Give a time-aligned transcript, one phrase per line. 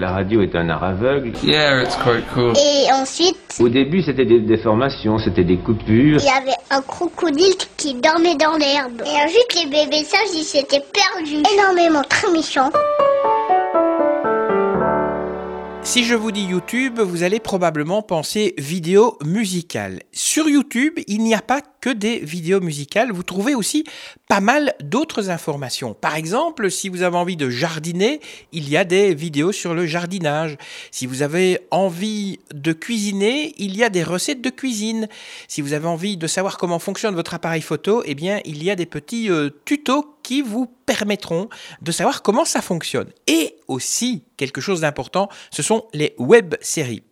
[0.00, 1.32] La radio est un art aveugle.
[1.42, 2.52] Yeah, it's quite cool.
[2.56, 6.20] Et ensuite, Au début, c'était des déformations, c'était des coupures.
[6.20, 9.02] il y avait un crocodile qui dormait dans l'herbe.
[9.04, 11.42] Et ensuite, les bébés sages, ils s'étaient perdus.
[11.52, 12.70] Énormément, très méchants.
[15.82, 20.02] Si je vous dis YouTube, vous allez probablement penser vidéo musicale.
[20.12, 23.84] Sur YouTube, il n'y a pas que des vidéos musicales, vous trouvez aussi
[24.28, 25.94] pas mal d'autres informations.
[25.94, 28.20] Par exemple, si vous avez envie de jardiner,
[28.52, 30.56] il y a des vidéos sur le jardinage.
[30.90, 35.08] Si vous avez envie de cuisiner, il y a des recettes de cuisine.
[35.46, 38.70] Si vous avez envie de savoir comment fonctionne votre appareil photo, eh bien, il y
[38.70, 41.48] a des petits euh, tutos qui vous permettront
[41.80, 43.10] de savoir comment ça fonctionne.
[43.26, 47.02] Et aussi, quelque chose d'important, ce sont les web séries.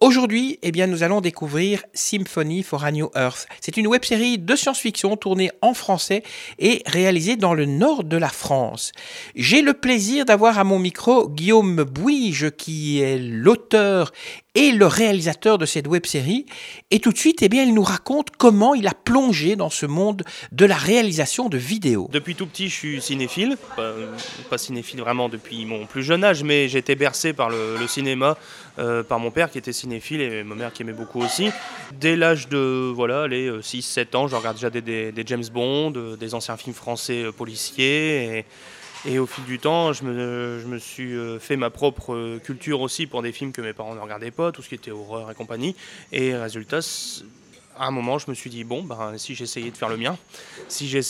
[0.00, 3.46] Aujourd'hui, eh bien, nous allons découvrir Symphony for a New Earth.
[3.60, 6.22] C'est une web série de science-fiction tournée en français
[6.58, 8.92] et réalisée dans le nord de la France.
[9.34, 14.12] J'ai le plaisir d'avoir à mon micro Guillaume Bouige, qui est l'auteur
[14.56, 16.46] et le réalisateur de cette web série.
[16.90, 19.86] Et tout de suite, eh bien, il nous raconte comment il a plongé dans ce
[19.86, 22.08] monde de la réalisation de vidéos.
[22.10, 23.56] Depuis tout petit, je suis cinéphile.
[23.76, 28.38] Pas, cinéphile vraiment depuis mon plus jeune âge, mais été bercé par le, cinéma,
[28.78, 31.50] euh, par mon père qui était cinéphile et ma mère qui aimait beaucoup aussi.
[32.00, 36.34] Dès l'âge de voilà, les 6-7 ans, je regarde déjà des, James Bond, euh, des
[36.34, 38.46] anciens films français euh, policiers.
[39.06, 43.06] Et au fil du temps, je me, suis euh, fait ma propre euh, culture aussi
[43.06, 45.34] pour des films que mes parents ne regardaient pas, tout ce qui était horreur et
[45.34, 45.76] compagnie.
[46.12, 46.80] Et résultat,
[47.78, 50.16] à un moment, je me suis dit, bon, ben, si j'essayais de faire le mien,
[50.68, 51.00] si j'ai...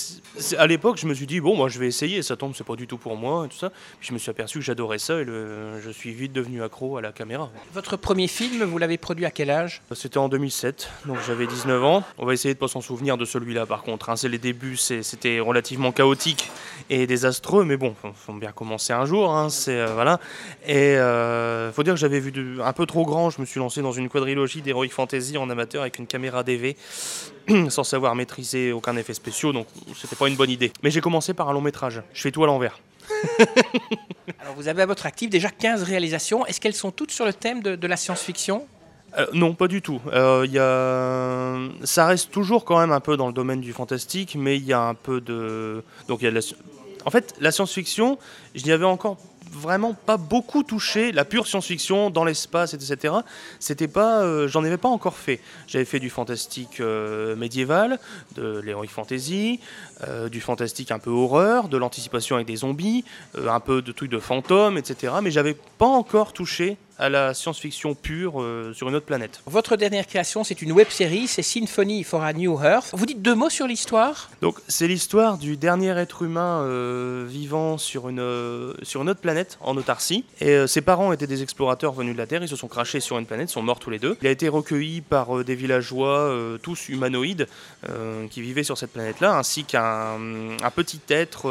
[0.58, 2.76] À l'époque, je me suis dit, bon, moi je vais essayer, ça tombe, c'est pas
[2.76, 3.70] du tout pour moi, et tout ça.
[4.00, 6.96] Puis je me suis aperçu que j'adorais ça et le- je suis vite devenu accro
[6.96, 7.50] à la caméra.
[7.72, 9.82] Votre premier film, vous l'avez produit à quel âge?
[9.94, 12.02] C'était en 2007, donc j'avais 19 ans.
[12.18, 14.10] On va essayer de pas s'en souvenir de celui-là par contre.
[14.10, 14.16] hein.
[14.16, 16.50] C'est les débuts, c'est- c'était relativement chaotique
[16.90, 19.34] et désastreux, mais bon, faut, bien commencer un jour.
[19.34, 20.20] hein, c'est euh, voilà.
[20.66, 23.30] Et euh, faut dire que j'avais vu de- un peu trop grand.
[23.30, 26.42] Je me suis lancé dans une quadrilogie d'heroic fantasy en amateur avec une caméra
[27.68, 30.72] Sans savoir maîtriser aucun effet spéciaux, donc c'était pas une bonne idée.
[30.82, 32.02] Mais j'ai commencé par un long métrage.
[32.12, 32.80] Je fais tout à l'envers.
[34.40, 36.44] Alors vous avez à votre actif déjà 15 réalisations.
[36.46, 38.66] Est-ce qu'elles sont toutes sur le thème de, de la science-fiction?
[39.18, 40.00] Euh, non, pas du tout.
[40.12, 41.56] Euh, y a...
[41.84, 44.72] Ça reste toujours quand même un peu dans le domaine du fantastique, mais il y
[44.72, 45.82] a un peu de...
[46.08, 46.42] Donc il y a de la...
[47.04, 48.18] En fait, la science-fiction,
[48.54, 49.16] je n'y avais encore
[49.50, 51.12] vraiment pas beaucoup touché.
[51.12, 53.14] La pure science-fiction dans l'espace, etc.
[53.58, 55.40] C'était pas, euh, j'en avais pas encore fait.
[55.66, 57.98] J'avais fait du fantastique euh, médiéval,
[58.34, 59.60] de l'heroic fantasy,
[60.06, 63.04] euh, du fantastique un peu horreur, de l'anticipation avec des zombies,
[63.36, 65.14] un peu de trucs de fantômes, etc.
[65.22, 69.40] Mais j'avais pas encore touché à la science-fiction pure euh, sur une autre planète.
[69.46, 72.90] Votre dernière création, c'est une web série, c'est Symphony for a New Earth.
[72.92, 74.30] Vous dites deux mots sur l'histoire?
[74.40, 79.20] Donc c'est l'histoire du dernier être humain euh, vivant sur une, euh, sur une autre
[79.20, 80.24] planète en autarcie.
[80.40, 83.18] Et ses parents étaient des explorateurs venus de la Terre, ils se sont crachés sur
[83.18, 84.16] une planète, sont morts tous les deux.
[84.22, 86.32] Il a été recueilli par des villageois,
[86.62, 87.46] tous humanoïdes,
[88.30, 90.18] qui vivaient sur cette planète-là, ainsi qu'un
[90.62, 91.50] un petit être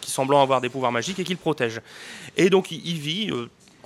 [0.00, 1.80] qui semblant avoir des pouvoirs magiques et qui le protège.
[2.36, 3.30] Et donc il, il vit,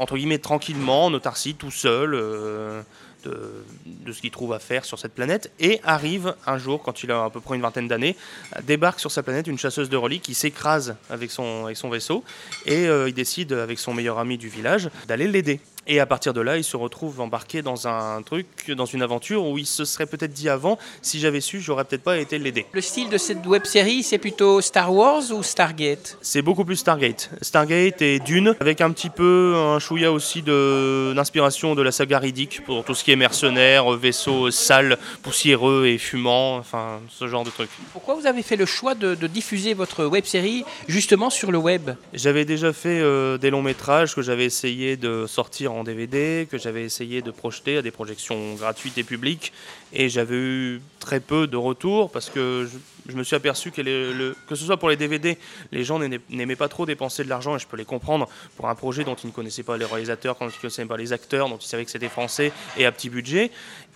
[0.00, 2.14] entre guillemets, tranquillement, en autarcie, tout seul.
[2.14, 3.62] euh,
[4.06, 7.10] de, ce qu'il trouve à faire sur cette planète et arrive un jour, quand il
[7.10, 8.16] a à peu près une vingtaine d'années,
[8.62, 12.24] débarque sur sa planète une chasseuse de reliques qui s'écrase avec son, avec son vaisseau
[12.64, 15.60] et euh, il décide avec son meilleur ami du village d'aller l'aider.
[15.86, 19.46] Et à partir de là, il se retrouve embarqué dans un truc, dans une aventure
[19.46, 22.66] où il se serait peut-être dit avant, si j'avais su, j'aurais peut-être pas été l'aider.
[22.72, 26.18] Le style de cette web série, c'est plutôt Star Wars ou Stargate?
[26.20, 27.30] C'est beaucoup plus Stargate.
[27.40, 32.64] Stargate et Dune, avec un petit peu un chouïa aussi d'inspiration de, la saga Riddick
[32.64, 37.50] pour tout ce qui est mercenaires, vaisseaux sales, poussiéreux et fumants, enfin ce genre de
[37.50, 37.70] trucs.
[37.92, 41.58] Pourquoi vous avez fait le choix de, de diffuser votre web série justement sur le
[41.58, 41.90] web?
[42.12, 46.58] J'avais déjà fait euh, des longs métrages que j'avais essayé de sortir en DVD, que
[46.58, 49.52] j'avais essayé de projeter à des projections gratuites et publiques,
[49.92, 52.68] et j'avais eu très peu de retours parce que
[53.08, 55.36] je, me suis aperçu que, le- que ce soit pour les DVD,
[55.72, 58.74] les gens n'aimaient pas trop dépenser de l'argent, et je peux les comprendre, pour un
[58.74, 61.48] projet dont ils ne connaissaient pas les réalisateurs, dont ils ne connaissaient pas les acteurs,
[61.48, 63.50] dont ils savaient que c'était français et à petit budget.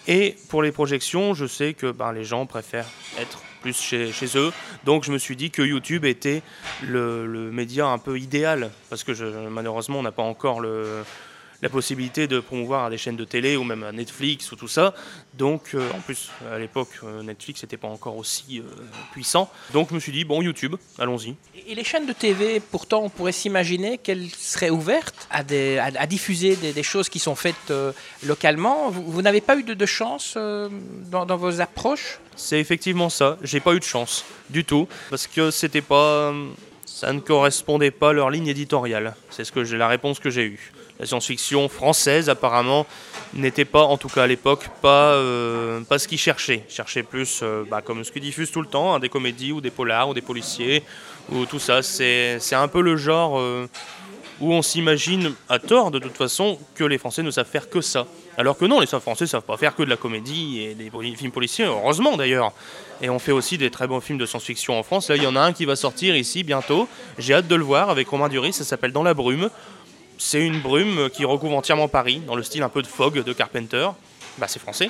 [0.07, 2.89] Et pour les projections, je sais que ben, les gens préfèrent
[3.19, 4.53] être plus chez, chez eux.
[4.85, 6.43] Donc je me suis dit que YouTube était
[6.87, 9.13] le, média un peu idéal, parce que
[9.49, 11.03] malheureusement on n'a pas encore le,
[11.65, 14.69] la possibilité de promouvoir à des chaînes de télé ou même à Netflix ou tout
[14.69, 14.93] ça.
[15.33, 18.63] Donc euh, en plus à l'époque euh, Netflix n'était pas encore aussi euh,
[19.13, 19.51] puissant.
[19.73, 21.35] Donc je me suis dit bon YouTube, allons-y.
[21.67, 25.91] Et les chaînes de TV, pourtant, on pourrait s'imaginer qu'elles seraient ouvertes à, des- à-
[25.99, 27.73] à diffuser des, des choses qui sont faites
[28.23, 28.91] localement.
[28.91, 32.19] Vous, vous n'avez pas eu de, de chance dans, dans vos approches?
[32.37, 33.39] C'est effectivement ça.
[33.43, 36.35] J'ai pas eu de chance du tout parce que c'était pas,
[36.85, 39.17] ça ne correspondait pas à leur ligne éditoriale.
[39.31, 40.73] C'est ce que j'ai la réponse que j'ai eue.
[41.01, 42.87] La science-fiction française, apparemment,
[43.35, 46.65] n'était pas, en tout cas à l'époque, pas, euh, ce qu'ils cherchaient.
[46.69, 49.51] Ils cherchaient plus, euh, bah, comme ce qu'ils diffusent tout le temps, hein, des comédies
[49.51, 50.85] ou des polars ou des policiers,
[51.33, 51.83] ou tout ça.
[51.83, 53.69] C'est un peu le genre euh,
[54.41, 57.81] où on s'imagine, à tort de toute façon, que les Français ne savent faire que
[57.81, 58.07] ça.
[58.37, 60.91] Alors que non, les Français ne savent pas faire que de la comédie et des
[61.17, 62.53] films policiers, heureusement d'ailleurs.
[63.01, 65.09] Et on fait aussi des très bons films de science-fiction en France.
[65.09, 66.89] Là, il y en a un qui va sortir ici bientôt.
[67.19, 69.51] J'ai hâte de le voir avec Romain Duris, ça s'appelle Dans la brume.
[70.27, 73.33] C'est une brume qui recouvre entièrement Paris, dans le style un peu de Fog de
[73.35, 73.91] Carpenter.
[74.39, 74.89] Bah, c'est français.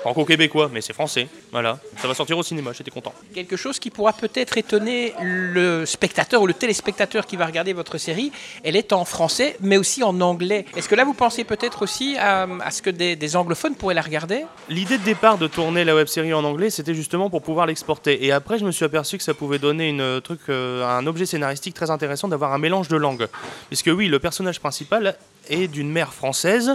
[0.00, 1.28] Franco-québécois, mais c'est français.
[1.52, 1.78] Voilà.
[1.98, 3.12] Ça va sortir au cinéma, j'étais content.
[3.34, 7.98] Quelque chose qui pourra peut-être étonner le spectateur ou le téléspectateur qui va regarder votre
[7.98, 8.32] série,
[8.64, 10.64] elle est en français, mais aussi en anglais.
[10.76, 13.94] Est-ce que là, vous pensez peut-être aussi à, à ce que des, des anglophones pourraient
[13.94, 14.44] la regarder?
[14.68, 18.24] L'idée de départ de tourner la web série en anglais, c'était justement pour pouvoir l'exporter.
[18.24, 21.06] Et après, je me suis aperçu que ça pouvait donner une euh, truc, euh, un
[21.06, 23.28] objet scénaristique très intéressant d'avoir un mélange de langues.
[23.68, 25.16] Puisque oui, le personnage principal
[25.48, 26.72] est d'une mère française,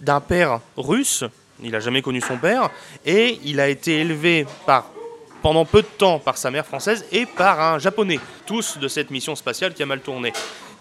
[0.00, 1.24] d'un père russe.
[1.62, 2.70] Il n'a jamais connu son père
[3.04, 4.90] et il a été élevé par
[5.42, 9.10] pendant peu de temps par sa mère française et par un japonais, tous de cette
[9.10, 10.32] mission spatiale qui a mal tourné.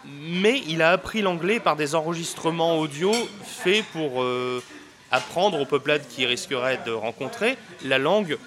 [0.06, 3.12] Mais il a appris l'anglais par des enregistrements audio
[3.44, 4.64] faits pour euh,
[5.12, 8.38] apprendre aux peuplades qui risqueraient de rencontrer la langue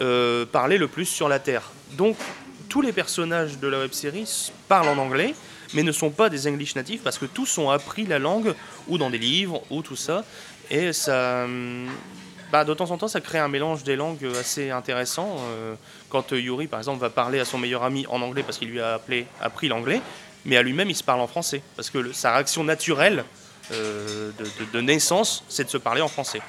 [0.00, 1.70] euh, parlée le plus sur la Terre.
[1.92, 2.16] Donc
[2.68, 5.34] tous les personnages de la web série parlent en anglais,
[5.74, 8.54] mais ne sont pas des English natifs parce que tous ont appris la langue
[8.88, 10.24] ou dans des livres ou tout ça.
[10.70, 11.46] Et ça,
[12.52, 15.36] bah, de temps en temps, ça crée un mélange des langues assez intéressant.
[15.38, 15.74] Euh,
[16.08, 18.80] quand Yuri, par exemple, va parler à son meilleur ami en anglais parce qu'il lui
[18.80, 19.00] a
[19.40, 20.00] appris l'anglais,
[20.44, 21.62] mais à lui-même, il se parle en français.
[21.76, 23.24] Parce que sa réaction naturelle
[23.72, 26.40] euh, de, de- de naissance, c'est de se parler en français.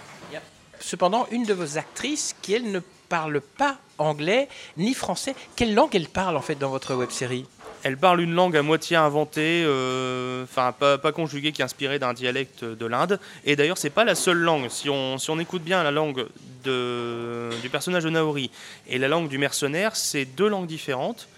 [0.79, 2.79] Cependant, une de vos actrices, qui elle ne
[3.09, 4.47] parle pas anglais
[4.77, 7.47] ni français, quelle langue elle parle en fait dans votre web série?
[7.87, 12.13] Elle parle une langue à moitié inventée, euh, enfin pas, conjuguée, qui est inspirée d'un
[12.13, 13.17] dialecte de l'Inde.
[13.45, 14.67] Et d'ailleurs, c'est pas la seule langue.
[14.67, 16.27] Si on, si on écoute bien la langue
[16.65, 18.51] de, du personnage de Naori
[18.89, 21.29] et la langue du mercenaire, c'est deux langues différentes.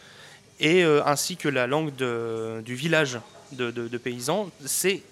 [0.59, 3.19] Et euh, ainsi que la langue de- du village
[3.51, 5.03] de, de- paysans, c'est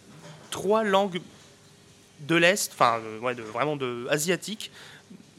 [0.50, 1.22] trois langues
[2.22, 4.72] de l'Est, enfin euh, ouais, vraiment de, asiatiques,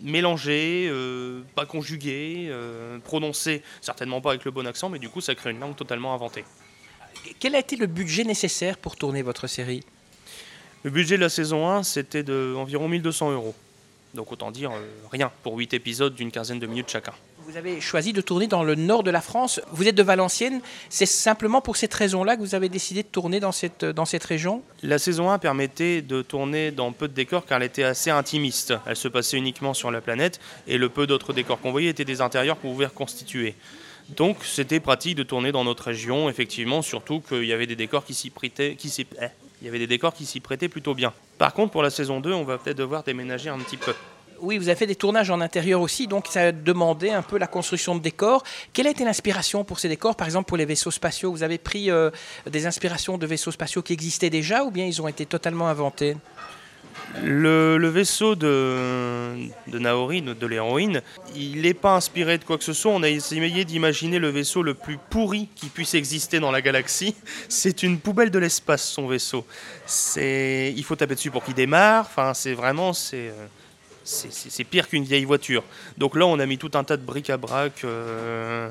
[0.00, 5.20] mélangées, euh, pas conjuguées, euh, prononcées certainement pas avec le bon accent, mais du coup
[5.20, 6.44] ça crée une langue totalement inventée.
[7.40, 9.82] Quel a été le budget nécessaire pour tourner votre série?
[10.84, 13.54] Le budget de la saison 1, c'était d'environ 1200 euros.
[14.14, 17.12] Donc autant dire euh, rien pour 8 épisodes d'une quinzaine de minutes chacun.
[17.48, 19.58] Vous avez choisi de tourner dans le nord de la France.
[19.72, 20.60] Vous êtes de Valenciennes.
[20.90, 24.24] C'est simplement pour cette raison-là que vous avez décidé de tourner dans cette, dans cette
[24.24, 24.62] région?
[24.82, 28.74] La saison 1 permettait de tourner dans peu de décors car elle était assez intimiste.
[28.84, 32.04] Elle se passait uniquement sur la planète et le peu d'autres décors qu'on voyait étaient
[32.04, 33.54] des intérieurs qu'on pouvait reconstituer.
[34.14, 38.04] Donc c'était pratique de tourner dans notre région, effectivement, surtout qu'il y avait des décors
[38.04, 39.04] qui s'y prêtaient, eh,
[39.62, 41.14] il y avait des décors qui s'y prêtaient plutôt bien.
[41.38, 43.94] Par contre, pour la saison 2, on va peut-être devoir déménager un petit peu.
[44.40, 47.38] Oui, vous avez fait des tournages en intérieur aussi, donc ça a demandé un peu
[47.38, 48.44] la construction de décors.
[48.72, 51.32] Quelle a été l'inspiration pour ces décors, par exemple pour les vaisseaux spatiaux?
[51.32, 52.10] Vous avez pris euh,
[52.48, 56.16] des inspirations de vaisseaux spatiaux qui existaient déjà ou bien ils ont été totalement inventés?
[57.22, 61.00] Le, vaisseau de, de Naori, de l'héroïne,
[61.34, 62.92] il n'est pas inspiré de quoi que ce soit.
[62.92, 67.16] On a essayé d'imaginer le vaisseau le plus pourri qui puisse exister dans la galaxie.
[67.48, 69.46] C'est une poubelle de l'espace, son vaisseau.
[70.16, 72.06] Il faut taper dessus pour qu'il démarre.
[72.06, 73.46] Enfin, c'est vraiment, c'est, euh,
[74.08, 75.62] c'est, pire qu'une vieille voiture.
[75.98, 78.70] Donc là, on a mis tout un tas de bric-à-brac euh,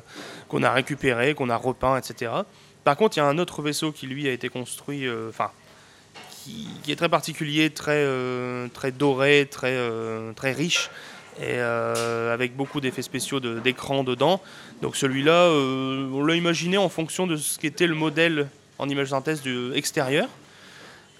[0.50, 2.32] qu'on a récupéré, qu'on a repeint, etc.
[2.84, 5.52] Par contre, il y a un autre vaisseau qui lui a été construit, euh, enfin,
[6.44, 9.78] qui, est très particulier, très, euh, très doré, très,
[10.36, 10.90] très riche,
[11.40, 14.42] et avec beaucoup d'effets spéciaux d'écran dedans.
[14.82, 18.48] Donc celui-là, on l'a imaginé en fonction de ce qu'était le modèle
[18.80, 20.30] en image synthèse du extérieur.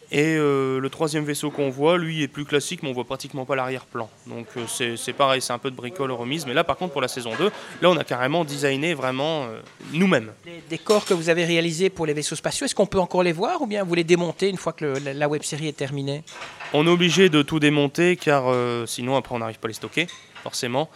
[0.10, 3.44] Et euh, le troisième vaisseau qu'on voit, lui, est plus classique, mais on voit pratiquement
[3.46, 4.10] pas l'arrière-plan.
[4.26, 6.46] Donc euh, c'est pareil, c'est un peu de bricole remise.
[6.46, 7.46] Mais là, par contre, pour la saison 2,
[7.82, 9.60] là, on a carrément designé vraiment euh,
[9.92, 10.32] nous-mêmes.
[10.46, 13.34] Les décors que vous avez réalisés pour les vaisseaux spatiaux, est-ce qu'on peut encore les
[13.34, 15.76] voir ou bien vous les démontez une fois que le- la, la web série est
[15.78, 16.24] terminée?
[16.72, 19.74] On est obligé de tout démonter car euh, sinon après on n'arrive pas à les
[19.74, 20.08] stocker,
[20.42, 20.90] forcément.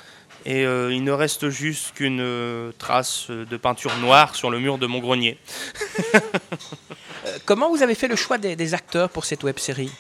[0.43, 4.97] Et il ne reste juste qu'une trace de peinture noire sur le mur de mon
[4.97, 5.37] grenier.
[7.25, 9.91] Euh, Comment vous avez fait le choix des, acteurs pour cette web série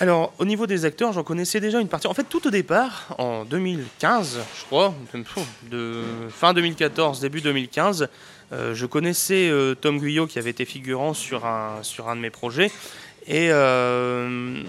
[0.00, 2.06] Alors au niveau des acteurs, j'en connaissais déjà une partie.
[2.06, 4.94] En fait, tout au départ, en 2015, je crois,
[6.30, 8.08] fin 2014, début 2015,
[8.52, 11.80] Euh, je connaissais euh, Tom Guyot qui avait été figurant sur un
[12.16, 12.70] de mes projets.
[13.26, 14.62] Et euh,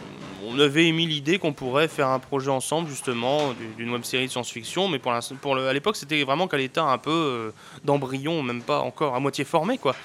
[0.46, 4.32] on avait émis l'idée qu'on pourrait faire un projet ensemble, justement, d'une web série de
[4.32, 4.88] science-fiction.
[4.88, 5.12] Mais pour,
[5.58, 9.78] à l'époque, c'était vraiment qu'à l'état un peu d'embryon, même pas encore à moitié formé.
[9.78, 9.96] Quoi.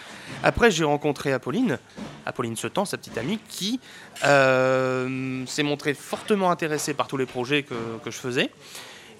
[0.42, 1.78] Après, j'ai rencontré Apolline,
[2.26, 3.78] Apolline Setan, sa petite amie, qui
[4.22, 8.50] s'est montrée fortement intéressée par tous les projets que je faisais.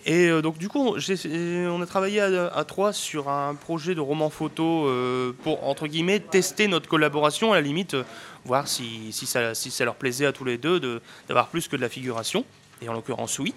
[0.07, 4.31] Et euh, donc du coup, on a travaillé à, trois sur un projet de roman
[4.31, 8.05] photo euh, pour, entre guillemets, tester notre collaboration, à la limite, euh,
[8.45, 12.45] voir si, ça, leur plaisait à tous les deux d'avoir plus que de la figuration,
[12.83, 13.55] et en l'occurrence oui.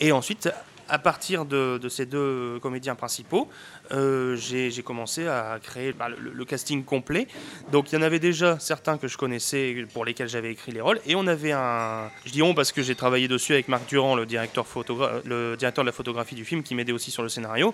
[0.00, 0.48] Et ensuite,
[0.90, 3.48] à partir de, ces deux comédiens principaux,
[3.92, 7.28] euh, j'ai commencé à créer bah, le, casting complet.
[7.70, 10.80] Donc il y en avait déjà certains que je connaissais pour lesquels j'avais écrit les
[10.80, 11.00] rôles.
[11.06, 12.10] Et on avait un.
[12.24, 15.92] Je dis on parce que j'ai travaillé dessus avec Marc Durand, le directeur, de la
[15.92, 17.72] photographie du film, qui m'aidait aussi sur le scénario.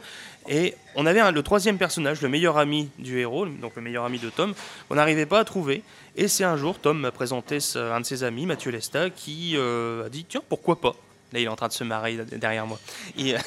[0.49, 4.19] Et on avait le troisième personnage, le meilleur ami du héros, donc le meilleur ami
[4.19, 4.55] de Tom,
[4.89, 5.83] qu'on n'arrivait pas à trouver.
[6.17, 10.07] Et c'est un jour, Tom m'a présenté un de ses amis, Mathieu Lesta, qui euh,
[10.07, 10.95] a dit tiens, pourquoi pas?
[11.41, 12.79] Il est en train de se marrer derrière moi.
[13.17, 13.39] Il,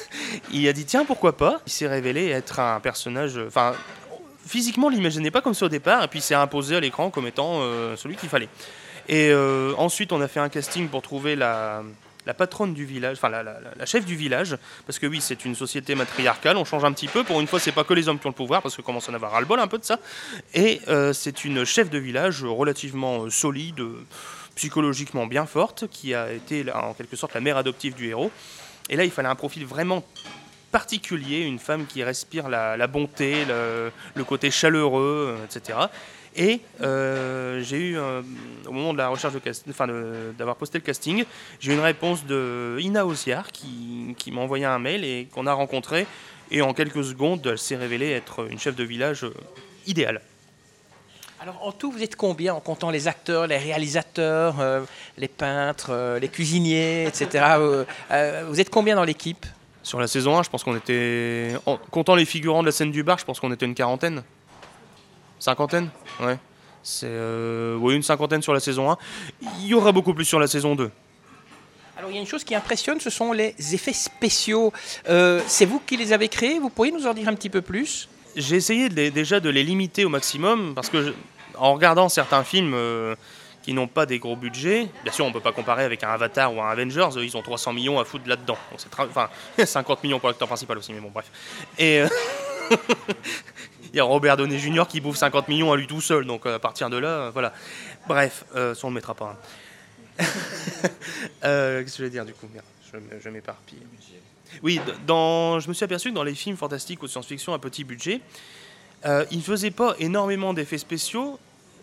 [0.52, 1.60] il a dit tiens, pourquoi pas?
[1.66, 3.38] Il s'est révélé être un personnage.
[3.46, 3.74] Enfin,
[4.50, 7.10] physiquement, il l'imaginait pas comme ça au départ, et puis il s'est imposé à l'écran
[7.10, 8.48] comme étant euh, celui qu'il fallait.
[9.08, 11.82] Et euh, ensuite, on a fait un casting pour trouver la,
[12.36, 14.56] patronne du village, enfin la, chef du village,
[14.86, 17.24] parce que oui, c'est une société matriarcale, on change un petit peu.
[17.24, 19.08] Pour une fois, c'est pas que les hommes qui ont le pouvoir, parce que commence
[19.08, 19.98] à en avoir ras-le-bol un peu de ça.
[20.54, 23.82] Et euh, c'est une chef de village relativement solide
[24.54, 28.30] psychologiquement bien forte, qui a été en quelque sorte la mère adoptive du héros.
[28.88, 30.04] Et là, il fallait un profil vraiment
[30.70, 35.78] particulier, une femme qui respire la, bonté, le, côté chaleureux, euh, etc.
[36.36, 38.22] Et euh, j'ai eu, euh,
[38.66, 39.88] au moment de la recherche de enfin
[40.38, 41.24] d'avoir posté le casting,
[41.58, 45.46] j'ai eu une réponse de Ina Osiar qui, qui m'a envoyé un mail et qu'on
[45.46, 46.06] a rencontré.
[46.52, 49.26] Et en quelques secondes, elle s'est révélée être une chef de village
[49.86, 50.20] idéale.
[51.42, 54.82] Alors en tout, vous êtes combien en comptant les acteurs, les réalisateurs, euh,
[55.16, 57.56] les peintres, euh, les cuisiniers, etc.
[58.10, 59.46] Euh, vous êtes combien dans l'équipe?
[59.82, 61.52] Sur la saison 1, je pense qu'on était...
[61.64, 64.22] En comptant les figurants de la scène du bar, je pense qu'on était une quarantaine.
[65.38, 65.88] Cinquantaine?
[66.20, 66.36] Ouais.
[66.82, 67.08] C'est
[67.78, 68.98] oui, une cinquantaine sur la saison 1.
[69.60, 70.90] Il y aura beaucoup plus sur la saison 2.
[71.96, 74.74] Alors il y a une chose qui impressionne, ce sont les effets spéciaux.
[75.06, 78.10] c'est vous qui les avez créés, vous pourriez nous en dire un petit peu plus?
[78.36, 81.14] J'ai essayé déjà de les limiter au maximum parce que
[81.56, 83.14] en regardant certains films euh,
[83.62, 86.54] qui n'ont pas des gros budgets, bien sûr on peut pas comparer avec un Avatar
[86.54, 88.58] ou un Avengers, ils ont 300 millions à foutre là-dedans.
[88.98, 89.28] enfin
[89.64, 91.30] 50 millions pour l'acteur principal aussi, mais bon bref.
[91.78, 92.08] Et euh,
[93.92, 94.84] il y a Robert Downey Jr.
[94.88, 97.52] qui bouffe 50 millions à lui tout seul, donc à partir de là, voilà.
[98.08, 99.36] Bref, euh, ça on le mettra pas.
[99.36, 100.24] Hein.
[101.42, 102.46] Qu'est-ce que je vais dire du coup
[102.92, 103.78] Je, m'éparpille.
[104.62, 107.84] Oui, dans, je me suis aperçu que dans les films fantastiques ou science-fiction à petit
[107.84, 108.20] budget,
[109.06, 111.38] euh, ils ne faisaient pas énormément d'effets spéciaux,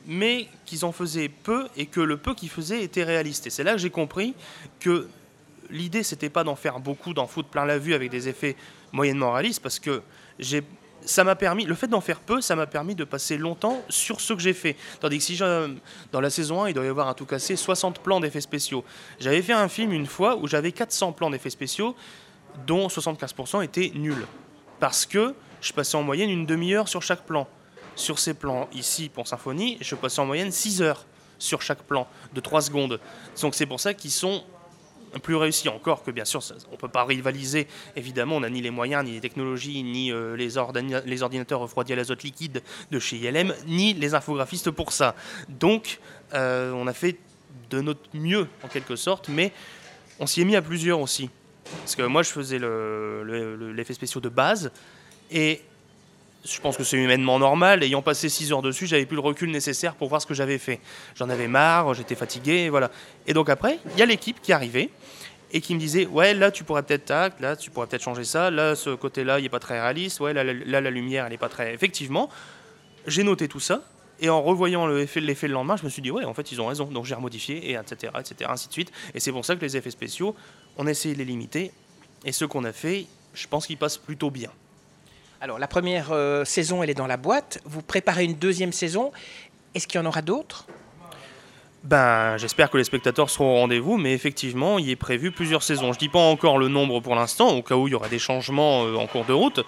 [0.05, 3.47] mais qu'ils en faisaient peu et que le peu qu'ils faisaient était réaliste.
[3.47, 4.33] Et c'est là que j'ai compris
[4.79, 5.07] que
[5.69, 8.55] l'idée, c'était pas d'en faire beaucoup, d'en foutre plein la vue avec des effets
[8.91, 10.01] moyennement réalistes, parce que
[10.39, 10.63] j'ai
[11.01, 14.19] ça m'a permis, le fait d'en faire peu, ça m'a permis de passer longtemps sur
[14.19, 14.75] ce que j'ai fait.
[14.99, 15.39] Tandis que si
[16.11, 18.83] dans la saison 1, il doit y avoir un tout cassé 60 plans d'effets spéciaux.
[19.19, 21.95] J'avais fait un film une fois où j'avais 400 plans d'effets spéciaux
[22.65, 24.25] dont 75% étaient nuls.
[24.79, 27.47] Parce que je passais en moyenne une demi-heure sur chaque plan.
[27.95, 31.05] Sur ces plans ici pour Symphonie, je passais en moyenne 6 heures
[31.39, 32.99] sur chaque plan de 3 secondes.
[33.41, 34.43] Donc c'est pour ça qu'ils sont
[35.21, 38.61] plus réussis encore que bien sûr on ne peut pas rivaliser évidemment on n'a ni
[38.61, 42.61] les moyens ni les technologies ni euh, les, ordinateurs refroidis à l'azote liquide
[42.91, 45.15] de chez ILM ni les infographistes pour ça
[45.49, 45.99] donc
[46.33, 47.17] euh, on a fait
[47.69, 49.51] de notre mieux en quelque sorte mais
[50.19, 51.29] on s'y est mis à plusieurs aussi
[51.81, 54.71] parce que moi, je faisais l'effet spéciaux de base.
[55.31, 55.61] Et
[56.49, 57.83] je pense que c'est humainement normal.
[57.83, 60.57] Ayant passé 6 heures dessus, j'avais plus le recul nécessaire pour voir ce que j'avais
[60.57, 60.79] fait.
[61.15, 62.91] J'en avais marre, j'étais fatigué, voilà.
[63.25, 64.89] Et donc après, il y a l'équipe qui arrivait
[65.51, 68.25] et qui me disait ouais là tu pourrais peut-être tac là tu pourrais peut-être changer
[68.25, 71.31] ça là ce côté là il est pas très réaliste ouais là, la lumière elle
[71.31, 72.29] est pas très effectivement
[73.05, 73.81] j'ai noté tout ça
[74.19, 76.67] et en revoyant l'effet le lendemain je me suis dit ouais en fait ils ont
[76.67, 79.61] raison donc j'ai remodifié et etc etc ainsi de suite et c'est pour ça que
[79.61, 80.35] les effets spéciaux
[80.77, 81.71] on a essayé de les limiter.
[82.23, 84.51] Et ce qu'on a fait, je pense qu'ils passent plutôt bien.
[85.39, 87.59] Alors, la première euh, saison, elle est dans la boîte.
[87.63, 89.11] Vous préparez une deuxième saison.
[89.75, 90.65] Est-ce qu'il y en aura d'autres?
[91.83, 95.93] Ben, j'espère que les spectateurs seront au rendez-vous, mais effectivement, il est prévu plusieurs saisons.
[95.93, 98.17] Je dis pas encore le nombre pour l'instant, au cas où il y aura des
[98.17, 99.63] changements euh, en cours de route.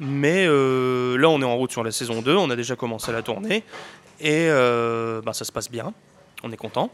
[0.00, 3.12] Mais euh, là, on est en route sur la saison 2, on a déjà commencé
[3.12, 3.62] la tournée,
[4.20, 5.94] et ben, ça se passe bien,
[6.42, 6.90] on est content.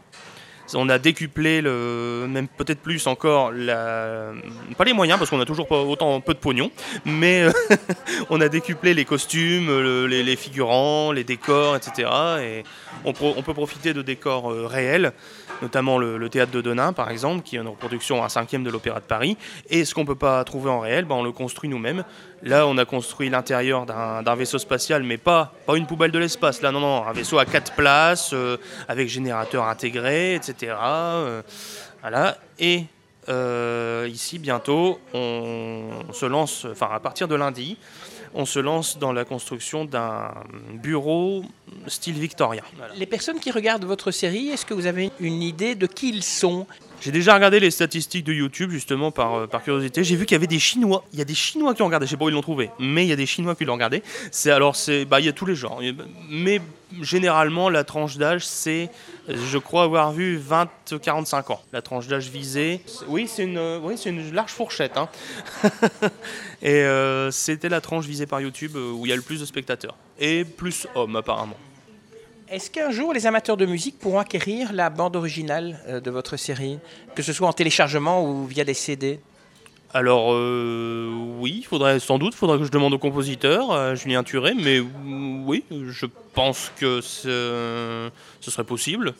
[0.75, 5.67] On a décuplé, le, même peut-être plus encore, pas les moyens parce qu'on a toujours
[5.67, 6.71] pas autant peu de pognon,
[7.05, 7.51] mais euh,
[8.29, 9.69] on a décuplé les costumes,
[10.07, 12.09] les, figurants, les décors, etc.
[12.41, 12.63] Et
[13.05, 15.13] on, peut profiter de décors euh, réels,
[15.61, 18.99] notamment le, théâtre de Denain par exemple, qui est une reproduction à cinquième de l'Opéra
[18.99, 19.37] de Paris.
[19.69, 22.03] Et ce qu'on ne peut pas trouver en réel, ben, on le construit nous-mêmes.
[22.43, 26.61] Là, on a construit l'intérieur d'un vaisseau spatial, mais pas, pas une poubelle de l'espace.
[26.61, 28.57] Là, non, non, un vaisseau à quatre places, euh,
[28.87, 30.75] avec générateur intégré, etc.
[30.81, 31.41] Euh,
[32.01, 32.37] voilà.
[32.57, 32.85] Et
[33.29, 37.77] euh, ici, bientôt, on, se lance, enfin, à partir de lundi,
[38.33, 40.33] on se lance dans la construction d'un
[40.81, 41.43] bureau
[41.87, 42.63] style victorien.
[42.95, 46.23] Les personnes qui regardent votre série, est-ce que vous avez une idée de qui ils
[46.23, 46.65] sont?
[47.01, 50.03] J'ai déjà regardé les statistiques de YouTube justement par, euh, par curiosité.
[50.03, 51.03] J'ai vu qu'il y avait des Chinois.
[51.13, 52.05] Il y a des Chinois qui ont regardé.
[52.05, 53.73] Je sais pas où ils l'ont trouvé, mais il y a des Chinois qui l'ont
[53.73, 54.03] regardé.
[54.29, 55.81] C'est alors c'est bah il y a tous les genres.
[56.29, 56.61] Mais
[57.01, 58.89] généralement la tranche d'âge c'est,
[59.27, 61.61] je crois avoir vu 20-45 ans.
[61.71, 62.81] La tranche d'âge visée.
[63.07, 64.97] Oui c'est une oui une large fourchette.
[64.97, 65.09] Hein.
[66.61, 69.39] Et euh, c'était la tranche visée par YouTube euh, où il y a le plus
[69.39, 71.57] de spectateurs et plus hommes apparemment.
[72.49, 76.37] Est-ce qu'un jour les amateurs de musique pourront acquérir la bande originale euh, de votre
[76.37, 76.79] série,
[77.15, 79.19] que ce soit en téléchargement ou via des CD
[79.93, 84.53] alors euh, oui, il faudrait sans doute, faudrait que je demande au compositeur, Julien Turé,
[84.53, 89.13] mais oui, je pense que ce serait possible.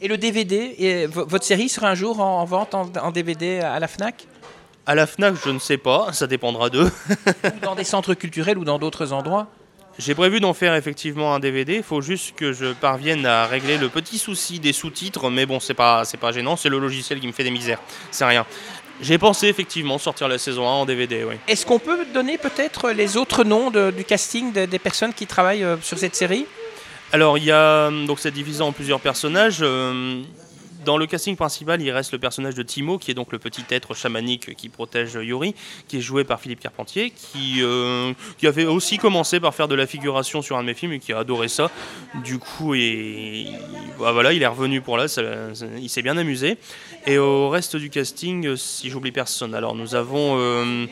[0.00, 3.88] Et le DVD, et votre série sera un jour en, vente en, DVD à la
[3.88, 4.26] FNAC?
[4.86, 6.90] À la FNAC, je ne sais pas, ça dépendra d'eux.
[7.62, 9.48] dans des centres culturels ou dans d'autres endroits?
[9.98, 11.74] J'ai prévu d'en faire effectivement un DVD.
[11.74, 15.58] Il faut juste que je parvienne à régler le petit souci des sous-titres, mais bon,
[15.58, 16.54] c'est pas, c'est pas gênant.
[16.54, 17.80] C'est le logiciel qui me fait des misères.
[18.12, 18.46] C'est rien.
[19.00, 21.36] J'ai pensé effectivement sortir la saison 1 en DVD, oui.
[21.46, 25.76] Est-ce qu'on peut donner peut-être les autres noms du casting des personnes qui travaillent euh,
[25.82, 26.46] sur cette série?
[27.12, 29.58] Alors, il y a donc c'est divisé en plusieurs personnages.
[29.62, 30.22] Euh,
[30.88, 33.62] dans le casting principal, il reste le personnage de Timo, qui est donc le petit
[33.68, 35.54] être chamanique qui protège Yori,
[35.86, 39.74] qui est joué par Philippe Carpentier, qui, euh, qui avait aussi commencé par faire de
[39.74, 41.70] la figuration sur un de mes films et qui a adoré ça.
[42.24, 43.48] Du coup, et,
[44.00, 45.04] bah voilà, il est revenu pour là,
[45.76, 46.56] il s'est bien amusé.
[47.06, 50.38] Et au reste du casting, si j'oublie personne, alors nous avons.
[50.40, 50.86] Euh,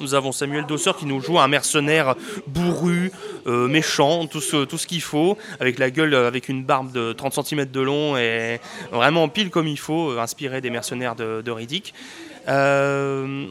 [0.00, 2.14] nous avons Samuel Dosseur qui nous joue un mercenaire
[2.46, 3.12] bourru,
[3.46, 7.44] euh, méchant, tout ce, qu'il faut, avec la gueule, euh, avec une barbe de 30
[7.44, 11.50] cm de long et vraiment pile comme il faut, euh, inspiré des mercenaires de, de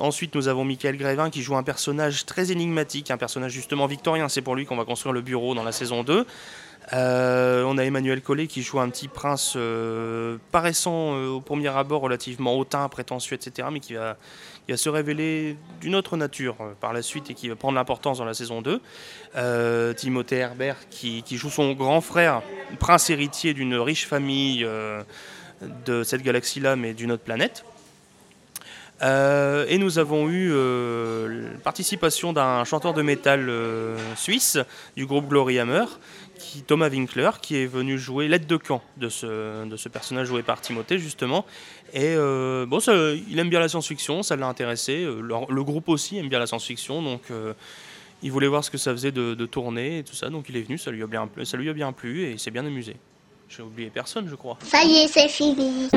[0.01, 4.27] ensuite, nous avons Michael Grévin qui joue un personnage très énigmatique, un personnage justement victorien.
[4.29, 6.25] C'est pour lui qu'on va construire le bureau dans la saison 2.
[6.91, 9.57] On a Emmanuel Collet qui joue un petit prince
[10.51, 14.17] paraissant au premier abord relativement hautain, prétentieux, etc., mais qui va,
[14.75, 18.25] se révéler d'une autre nature euh, par la suite et qui va prendre l'importance dans
[18.25, 18.81] la saison 2.
[19.35, 22.41] Euh, Timothée Herbert qui, joue son grand frère,
[22.79, 25.01] prince héritier d'une riche famille euh,
[25.85, 27.65] de cette galaxie-là, mais d'une autre planète.
[29.01, 33.49] et nous avons eu la participation d'un chanteur de métal
[34.15, 34.57] suisse
[34.95, 35.59] du groupe Glory
[36.39, 40.27] Hammer, Thomas Winkler, qui est venu jouer l'aide de camp de ce, de ce personnage
[40.27, 41.45] joué par Timothée, justement.
[41.93, 42.79] Et euh, bon,
[43.29, 45.03] il aime bien la science-fiction, ça l'a intéressé.
[45.03, 47.53] Euh, le, groupe aussi aime bien la science-fiction, donc euh,
[48.23, 50.29] il voulait voir ce que ça faisait de, tourner et tout ça.
[50.29, 52.39] Donc il est venu, ça lui a bien, ça lui a bien plu et il
[52.39, 52.95] s'est bien amusé.
[53.49, 54.57] J'ai oublié personne, je crois.
[54.63, 55.89] Ça y est, c'est fini.